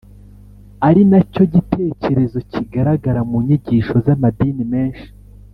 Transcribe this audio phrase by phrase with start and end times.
[0.87, 5.07] ari na cyo gitekerezo kigaragara mu nyigisho z’amadini menshi